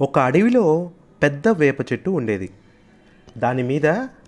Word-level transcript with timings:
ఒక 0.00 0.18
అడవిలో 0.18 0.90
పెద్ద 1.22 1.48
వేప 1.48 1.80
చెట్టు 1.80 2.10
ఉండేది. 2.10 2.50
దాని 3.38 3.62
మీద 3.62 3.86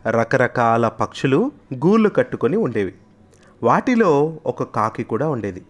రకరకాల 0.08 0.88
పక్షులు 0.88 1.52
గూళ్ళు 1.74 2.08
కట్టుకొని 2.08 2.56
ఉండేవి. 2.56 2.94
వాటిలో 3.62 4.40
ఒక 4.46 4.62
కాకి 4.62 5.04
కూడా 5.04 5.28
ఉండేది. 5.28 5.62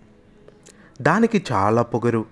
దానికి 1.03 1.45
చాలా 1.53 1.83
పొగరు. 1.83 2.25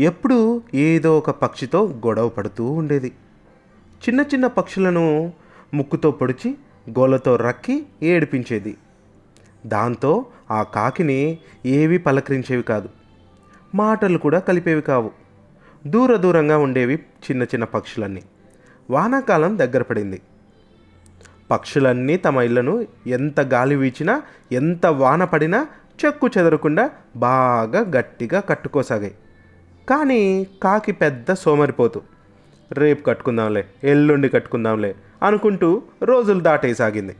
ఎప్పుడూ 0.00 0.62
ఏదో 0.74 1.18
ఒక 1.18 1.30
పక్షితో 1.30 1.86
గొడవ 1.86 2.28
పడుతూ 2.28 2.64
ఉండేది. 2.64 3.12
చిన్న 4.08 4.20
చిన్న 4.20 4.46
పక్షులను 4.46 5.32
ముక్కుతో 5.74 6.10
పొడిచి 6.10 6.56
గోలతో 6.90 7.36
రక్కి 7.36 7.86
ఏడిపించేది. 8.02 8.76
దాంతో 9.66 10.26
ఆ 10.50 10.62
కాకిని 10.62 11.38
ఏవి 11.66 11.98
పలకరించేవి 11.98 12.62
కాదు. 12.62 12.88
మాటలు 13.74 14.18
కూడా 14.18 14.38
కలిపేవి 14.38 14.82
కావు. 14.82 15.19
దూర 15.86 16.16
దూరంగా 16.16 16.58
ఉండేవి 16.58 16.94
చిన్న 16.94 17.42
చిన్న 17.42 17.64
పక్షులన్నీ. 17.64 18.22
వానాకాలం 18.90 19.58
దగ్గర 19.58 19.82
పడింది. 19.82 20.20
పక్షులన్నీ 21.50 22.16
తమ 22.16 22.40
ఇళ్ళను 22.40 22.86
ఎంత 23.06 23.40
గాలి 23.40 23.76
వీచినా 23.76 24.22
ఎంత 24.52 24.86
వాన 24.86 25.24
పడినా 25.24 25.66
చెక్కు 26.04 26.28
చెదరకుండా 26.28 26.90
బాగా 27.16 27.80
గట్టిగా 27.80 28.40
కట్టుకోసాగాయి. 28.40 29.14
కానీ 29.90 30.46
కాకి 30.62 30.92
పెద్ద 30.92 31.32
సోమరిపోతు. 31.32 32.02
రేపు 32.72 33.04
కట్టుకుందాంలే 33.04 33.64
ఎల్లుండి 33.84 34.28
కట్టుకుందాంలే 34.28 34.94
అనుకుంటూ 35.22 35.82
రోజులు 36.02 36.40
దాటేసాగింది. 36.40 37.16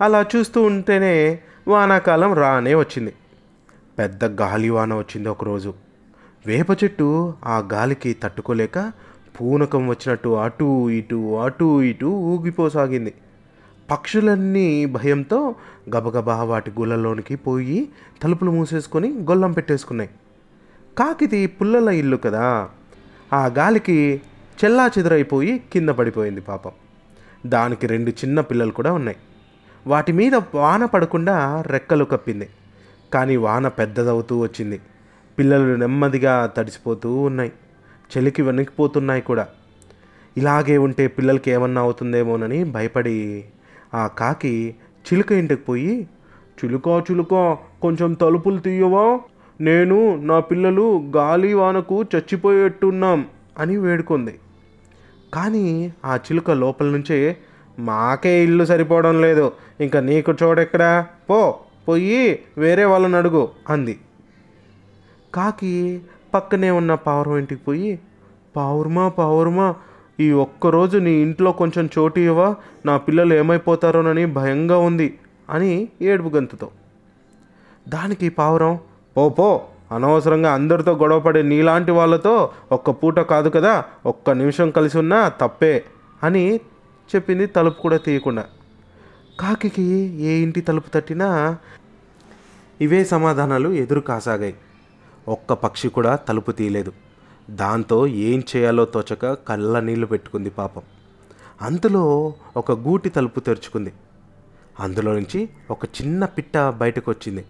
అలా 0.00 0.26
చూస్తూ 0.36 0.62
ఉంటేనే 0.62 1.40
వానాకాలం 1.68 2.34
రానే 2.34 2.74
వచ్చింది. 2.74 3.14
పెద్ద 3.98 4.24
గాలి 4.24 4.70
వాన 4.70 4.94
వచ్చింది 4.94 5.28
ఒకరోజు. 5.28 5.74
వేప 6.46 6.84
చెట్టు 6.84 7.34
ఆ 7.44 7.68
గాలికి 7.72 8.16
తట్టుకోలేక 8.22 8.92
పూనకం 9.40 9.88
వచ్చినట్టు 9.88 10.28
అటు 10.28 10.90
ఇటు 10.90 11.36
అటు 11.36 11.82
ఇటు 11.82 12.06
ఊగిపోసాగింది. 12.06 13.14
పక్షులన్నీ 13.90 14.86
భయంతో 14.86 15.54
గబగబా 15.96 16.42
వాటి 16.42 16.70
గుళ్ళలోనికి 16.70 17.36
పోయి 17.36 17.88
తలుపులు 18.22 18.50
మూసేసుకొని 18.50 19.08
గొల్లం 19.08 19.52
పెట్టేసుకున్నాయి. 19.52 20.10
కాకిది 20.98 21.46
పుల్లల 21.46 21.88
ఇల్లు 21.88 22.16
కదా 22.16 22.68
ఆ 23.32 23.46
గాలికి 23.46 24.22
చెల్లా 24.64 24.90
చెదరైపోయి 24.98 25.58
కింద 25.72 25.88
పడిపోయింది 25.88 26.40
పాపం. 26.40 26.70
దానికి 27.46 27.86
రెండు 27.86 28.10
చిన్న 28.10 28.40
పిల్లలు 28.40 28.70
కూడా 28.70 28.92
ఉన్నాయి. 28.92 29.16
వాటి 29.86 30.12
మీద 30.12 30.34
వాన 30.34 30.84
పడకుండా 30.84 31.64
రెక్కలు 31.66 32.04
కప్పింది. 32.04 32.48
కానీ 33.14 33.36
వాన 33.36 33.68
పెద్దదవుతూ 33.68 34.38
వచ్చింది. 34.38 34.80
పిల్లలు 35.38 35.76
నెమ్మదిగా 35.76 36.46
తడిసిపోతూ 36.46 37.16
ఉన్నాయి. 37.16 37.52
చలికి 38.18 38.42
వణికిపోతున్నాయి 38.42 39.22
కూడా. 39.22 39.48
ఇలాగే 40.36 40.78
ఉంటే 40.78 41.06
పిల్లలకి 41.08 41.50
ఏమన్నా 41.50 41.80
అవుతుందేమోనని 41.80 42.64
భయపడి 42.64 43.44
ఆ 43.94 44.06
కాకి 44.06 44.74
చిలుక 45.06 45.32
ఇంటికి 45.32 45.62
పోయి 45.62 46.08
చిలుక 46.64 47.02
చిలుక 47.10 47.58
కొంచెం 47.82 48.12
తలుపులు 48.12 48.58
తీయవా? 48.58 49.20
నేను 49.60 50.16
నా 50.16 50.40
పిల్లలు 50.40 51.10
గాలి 51.16 51.54
వానకు 51.54 52.02
చచ్చిపోయేట్టున్నాం 52.02 53.26
అని 53.58 53.76
వేడుకుంది. 53.76 54.38
కానీ 55.34 55.92
ఆ 56.04 56.16
చిలుక 56.16 56.50
లోపల 56.50 56.86
నుంచే 56.86 57.36
మాకే 57.78 58.44
ఇల్లు 58.44 58.64
సరిపోవడం 58.64 59.20
లేదు. 59.20 59.52
ఇంకా 59.80 60.00
నీకు 60.00 60.34
చోడెక్కడా 60.42 61.06
పో 61.30 61.58
పోయి 61.88 62.38
వేరే 62.58 62.84
వాళ్ళని 62.84 63.16
అడుగు 63.16 63.48
అంది. 63.68 63.98
కాకి 65.34 65.72
పక్కనే 66.34 66.70
ఉన్న 66.70 66.94
పావురం 66.94 67.36
ఇంటికి 67.36 67.60
పోయి 67.60 67.98
పావురమా 68.56 69.08
పావురమా 69.08 69.74
ఈ 70.20 70.30
ఒక్కరోజు 70.30 70.98
నీ 70.98 71.12
ఇంట్లో 71.22 71.52
కొంచెం 71.52 71.88
చోటు 71.98 72.20
ఇవ్వా 72.20 72.48
నా 72.86 72.96
పిల్లలు 72.96 73.34
ఏమైపోతారోనని 73.34 74.26
భయంగా 74.26 74.78
ఉంది 74.78 75.18
అని 75.50 75.88
ఏడుపు 76.02 76.30
గంతుతో. 76.36 76.68
దానికి 77.88 78.28
పావురం 78.28 78.78
పో 79.16 79.28
పో 79.28 79.48
అనవసరంగా 79.92 80.52
అందరితో 80.52 80.92
గొడవపడే 80.92 81.42
నీలాంటి 81.42 81.90
వాళ్ళతో 81.90 82.50
ఒక్క 82.72 82.90
పూట 82.90 83.18
కాదు 83.32 83.48
కదా 83.48 83.84
ఒక్క 84.06 84.30
నిమిషం 84.30 84.70
కలిసి 84.70 84.98
ఉన్నా 84.98 85.28
తప్పే 85.28 85.84
అని 86.22 86.44
చెప్పింది 87.10 87.46
తలుపు 87.46 87.78
కూడా 87.80 87.96
తీయకుండా. 87.96 88.44
కాకి 89.40 89.82
ఏ 90.20 90.32
ఇంటి 90.42 90.60
తలుపు 90.60 90.88
తట్టినా 90.88 91.58
ఇవే 92.80 93.04
సమాధానాలు 93.04 93.68
ఎదురు 93.68 94.00
కాసాగాయి. 94.00 94.54
ఒక్క 95.28 95.52
పక్షి 95.52 95.88
కూడా 95.88 96.16
తలుపు 96.16 96.52
తీయలేదు. 96.52 96.92
దాంతో 97.50 98.06
ఏం 98.06 98.42
చేయాలో 98.56 98.84
తోచక 98.84 99.32
కళ్ళ 99.32 99.80
నీళ్ళు 99.80 100.06
పెట్టుకుంది 100.06 100.50
పాపం. 100.50 100.82
అంతలో 101.62 102.34
ఒక 102.56 102.72
గూటి 102.72 103.08
తలుపు 103.08 103.40
తెరుచుకుంది. 103.40 103.92
అందులో 104.80 105.12
నుంచి 105.12 105.48
ఒక 105.70 105.84
చిన్న 105.84 106.24
పిట్ట 106.24 106.58
బయటకు 106.58 107.10
వచ్చింది 107.10 107.44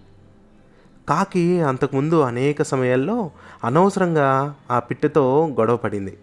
కాకి 1.08 1.60
అంతకుముందు 1.60 2.20
అనేక 2.20 2.62
సమయాల్లో 2.62 3.30
అనవసరంగా 3.64 4.54
ఆ 4.70 4.78
పిట్టతో 4.78 5.46
గొడవ 5.46 5.76
పడింది. 5.76 6.18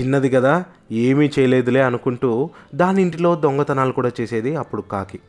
చిన్నది 0.00 0.30
కదా 0.30 0.64
ఏమీ 0.92 1.30
చేయలేదులే 1.38 1.82
అనుకుంటూ 1.82 2.50
దాని 2.74 3.02
ఇంటిలో 3.02 3.34
దొంగతనాలు 3.34 3.92
కూడా 3.92 4.10
చేసేది 4.20 4.56
అప్పుడు 4.56 4.82
కాకి. 4.82 5.20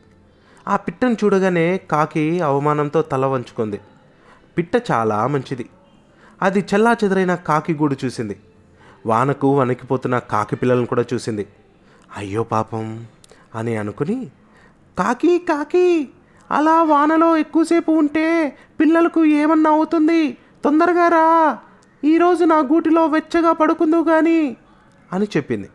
ఆ 0.68 0.76
పిట్టను 0.76 1.16
చూడగానే 1.24 1.80
కాకి 1.90 2.40
అవమానంతో 2.40 3.02
తల 3.02 3.26
వంచుకుంది. 3.26 3.80
పిట్ట 4.56 4.90
చాలా 4.90 5.26
మంచిది. 5.26 5.68
అది 6.42 6.60
చెల్లాచెదరైన 6.60 7.34
కాకి 7.34 7.74
గూడు 7.74 7.96
చూసింది. 8.04 8.36
వానకు 9.06 9.58
వణికిపోతున్న 9.58 10.18
కాకి 10.18 10.56
పిల్లలను 10.56 10.86
కూడా 10.86 11.04
చూసింది. 11.14 11.46
అయ్యో 12.16 12.44
పాపం 12.44 13.06
అని 13.54 13.76
అనుకుని 13.76 14.30
కాకి 14.98 15.38
కాకి 15.38 16.08
అలా 16.50 16.82
వానలో 16.82 17.36
ఎక్కువసేపు 17.36 17.92
ఉంటే 17.92 18.56
పిల్లలకు 18.80 19.24
ఏమన్నా 19.24 19.70
అవుతుంది? 19.70 20.36
తొందరగా 20.64 21.08
రా. 21.08 21.58
ఈరోజు 22.04 22.44
నా 22.44 22.58
గూటిలో 22.58 23.06
వెచ్చగా 23.06 23.52
పడుకుందు 23.52 24.04
కానీ 24.04 24.56
అని 25.12 25.24
చెప్పింది. 25.24 25.68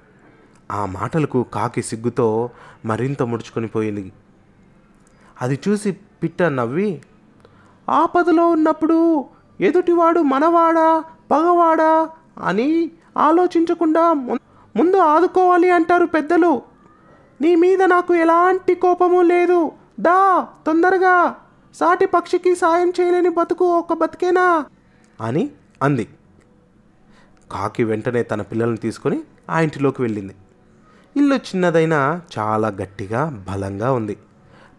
ఆ 0.72 0.86
మాటలకు 0.86 1.46
కాకి 1.54 1.82
సిగ్గుతో 1.84 2.50
మరింత 2.86 3.24
ముడుచుకొని 3.24 3.68
పోయింది. 3.68 4.12
అది 5.42 5.60
చూసి 5.68 5.92
పిట్ట 5.92 6.44
నవ్వి 6.44 7.02
ఆపదలో 7.92 8.50
ఉన్నప్పుడు 8.50 9.26
ఎదుటివాడు 9.62 10.20
మనవాడా 10.20 11.04
పగవాడా 11.32 12.10
అని 12.44 12.92
ఆలోచించకుండా 13.18 14.14
ము- 14.14 14.40
ముందు 14.76 14.98
ఆదుకోవాలి 14.98 15.72
అంటారు 15.72 16.06
పెద్దలు. 16.06 16.62
నీ 17.42 17.56
మీద 17.56 17.84
నాకు 17.84 18.14
ఎలాంటి 18.14 18.76
కోపము 18.76 19.22
లేదు. 19.22 19.72
దా 20.00 20.48
తొందరగా. 20.66 21.36
సాటి 21.76 22.06
పక్షికి 22.06 22.56
సాయం 22.56 22.94
చేయలేని 23.02 23.30
బతుకు 23.30 23.78
ఒక 23.78 23.94
బతికేనా? 23.94 24.66
అని 25.22 25.52
అంది. 25.84 26.08
కాకి 27.52 27.84
వెంటనే 27.84 28.24
తన 28.24 28.42
పిల్లల్ని 28.42 28.78
తీసుకొని 28.78 29.22
ఆ 29.50 29.60
ఇంటిలోకి 29.60 30.02
వెళ్ళింది. 30.02 30.36
ఇల్లు 31.18 31.36
చిన్నదైనా 31.36 32.22
చాలా 32.40 32.68
గట్టిగా 32.68 33.46
బలంగా 33.52 33.92
ఉంది. 33.92 34.18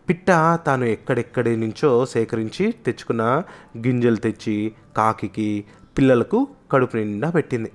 పిట్ట 0.08 0.26
తాను 0.66 0.84
ఎక్కడెక్కడి 0.84 1.56
నుంచో 1.56 2.06
సేకరించి 2.06 2.72
తెచ్చుకున్న 2.72 3.42
గింజలు 3.86 4.16
తెచ్చి 4.16 4.72
కాకి 4.96 5.64
పిల్లలకు 5.98 6.48
కడుపు 6.72 6.96
నిండా 6.96 7.30
పెట్టింది. 7.30 7.72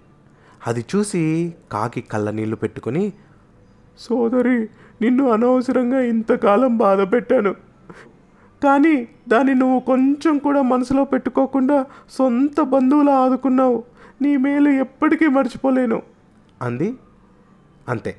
అది 0.68 0.86
చూసి 0.96 1.54
కాకి 1.72 2.02
కళ్ళ 2.02 2.30
నీళ్ళు 2.30 2.56
పెట్టుకొని 2.56 3.14
సోదరి 3.98 4.70
నిన్ను 5.02 5.30
అనవసరంగా 5.30 6.00
ఇంతకాలం 6.00 6.78
బాధ 6.78 7.02
పెట్టాను. 7.02 7.56
కానీ 8.64 9.08
దాన్ని 9.28 9.56
నువ్వు 9.56 9.80
కొంచెం 9.80 10.38
కూడా 10.38 10.62
మనసులో 10.62 11.04
పెట్టుకోకుండా 11.04 11.86
సొంత 12.10 12.62
బంధువులు 12.62 13.10
ఆదుకున్నావు. 13.10 13.84
నీ 14.22 14.38
మేలు 14.38 14.70
ఎప్పటికీ 14.70 15.28
మర్చిపోలేను. 15.28 16.02
అంది. 16.62 16.96
అంతే. 17.90 18.18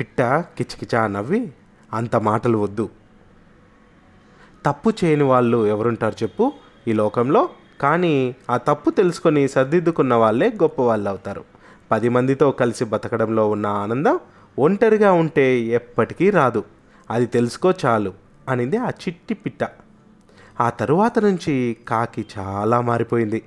పిట్ట 0.00 0.22
కిచకిచా 0.22 1.06
నవ్వి 1.06 1.52
అంత 1.92 2.16
మాటలు 2.16 2.58
వద్దు. 2.58 2.88
తప్పు 4.68 4.92
చేయని 5.04 5.22
వాళ్ళు 5.22 5.66
ఎవరుంటారు 5.66 6.14
చెప్పు 6.22 6.52
ఈ 6.88 6.92
లోకంలో. 6.92 7.48
కానీ 7.80 8.36
ఆ 8.50 8.56
తప్పు 8.56 8.90
తెలుసుకొని 8.90 9.48
సర్దిద్దుకున్న 9.48 10.14
వాళ్ళే 10.14 10.50
గొప్ప 10.62 10.82
వాళ్ళు 10.82 11.08
అవుతారు. 11.08 11.44
పది 11.90 12.08
మందితో 12.08 12.50
కలిసి 12.50 12.84
బతకడంలో 12.84 13.50
ఉన్న 13.50 13.66
ఆనందం 13.66 14.18
ఒంటరిగా 14.58 15.12
ఉంటే 15.12 15.60
ఎప్పటికీ 15.60 16.30
రాదు. 16.30 16.64
అది 17.10 17.26
తెలుసుకో 17.26 17.72
చాలు 17.86 18.12
అనింది 18.48 18.76
ఆ 18.76 18.88
చిట్టి 18.88 19.34
పిట్ట. 19.34 19.68
ఆ 20.60 20.70
తరువాత 20.70 21.18
నుంచి 21.18 21.76
కాకి 21.88 22.26
చాలా 22.38 22.80
మారిపోయింది. 22.80 23.42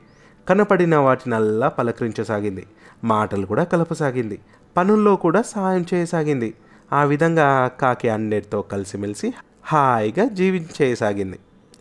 కనపడిన 0.49 0.95
వాటినల్లా 0.95 1.69
పలకరించసాగింది. 1.69 2.65
మాటలు 3.03 3.45
కూడా 3.45 3.63
కలపసాగింది. 3.63 4.39
పనుల్లో 4.77 5.15
కూడా 5.15 5.41
సాయం 5.41 5.85
చేయసాగింది. 5.93 6.53
ఆ 6.93 7.03
విధంగా 7.03 7.67
కాకి 7.67 8.09
అన్నిటితో 8.09 8.61
కలిసిమెలిసి 8.61 9.33
హాయిగా 9.65 10.25
జీవించేసాగింది. 10.25 11.39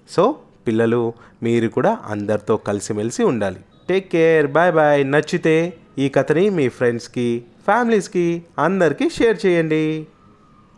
సో 0.08 0.36
పిల్లలు 0.66 1.12
మీరు 1.42 1.68
కూడా 1.68 1.98
అందరితో 2.06 2.56
కలిసిమెలిసి 2.56 3.22
ఉండాలి. 3.22 3.60
టేక్ 3.88 4.10
కేర్ 4.10 4.46
బాయ్ 4.46 4.72
బాయ్ 4.72 5.10
నచ్చితే 5.10 5.72
ఈ 5.98 6.08
కథని 6.08 6.50
మీ 6.50 6.68
ఫ్రెండ్స్కి 6.68 7.42
ఫ్యామిలీస్కి 7.64 8.42
అందరికీ 8.58 9.10
షేర్ 9.10 9.46
చేయండి. 9.46 10.06